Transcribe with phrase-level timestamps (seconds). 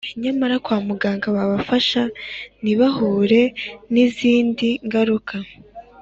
[0.21, 2.01] nyamara kwa muganga babafasha
[2.61, 3.41] ntibahure
[3.93, 5.35] n’izindi ngaruka